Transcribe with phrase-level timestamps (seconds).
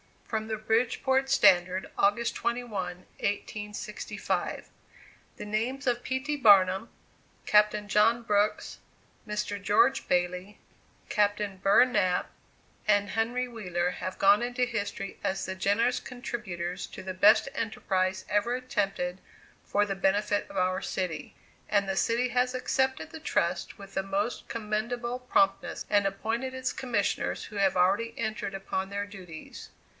[0.27, 4.69] [From the "Bridgeport Standard," August 21, 1865.]
[5.35, 6.19] The names of P.
[6.21, 6.37] T.
[6.37, 6.89] Barnum,
[7.45, 7.75] Capt.
[7.87, 8.79] John Brooks,
[9.27, 9.61] Mr.
[9.61, 10.57] George Bailey,
[11.09, 11.41] Capt.
[11.61, 12.31] Burr Knapp
[12.87, 18.25] and Henry Wheeler have gone into history as the generous contributors to the best enterprise
[18.29, 19.19] ever attempted
[19.65, 21.35] for the benefit of our city;
[21.69, 26.71] and the city has accepted the trust with the most commendable promptness, and appointed its
[26.73, 29.69] commissioners, who have already entered upon their duties.